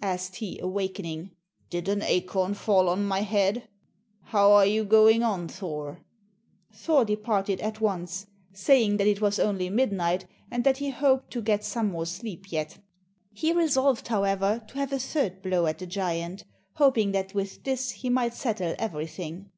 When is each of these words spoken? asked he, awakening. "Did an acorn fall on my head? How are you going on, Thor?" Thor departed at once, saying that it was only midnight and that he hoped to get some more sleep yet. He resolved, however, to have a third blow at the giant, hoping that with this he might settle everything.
asked 0.00 0.36
he, 0.36 0.60
awakening. 0.60 1.32
"Did 1.68 1.88
an 1.88 2.02
acorn 2.02 2.54
fall 2.54 2.88
on 2.88 3.04
my 3.04 3.22
head? 3.22 3.66
How 4.22 4.52
are 4.52 4.64
you 4.64 4.84
going 4.84 5.24
on, 5.24 5.48
Thor?" 5.48 6.04
Thor 6.72 7.04
departed 7.04 7.60
at 7.60 7.80
once, 7.80 8.28
saying 8.52 8.98
that 8.98 9.08
it 9.08 9.20
was 9.20 9.40
only 9.40 9.68
midnight 9.70 10.26
and 10.52 10.62
that 10.62 10.78
he 10.78 10.90
hoped 10.90 11.32
to 11.32 11.42
get 11.42 11.64
some 11.64 11.88
more 11.90 12.06
sleep 12.06 12.52
yet. 12.52 12.78
He 13.32 13.52
resolved, 13.52 14.06
however, 14.06 14.62
to 14.68 14.74
have 14.76 14.92
a 14.92 15.00
third 15.00 15.42
blow 15.42 15.66
at 15.66 15.78
the 15.80 15.86
giant, 15.88 16.44
hoping 16.74 17.10
that 17.10 17.34
with 17.34 17.64
this 17.64 17.90
he 17.90 18.08
might 18.08 18.34
settle 18.34 18.76
everything. 18.78 19.50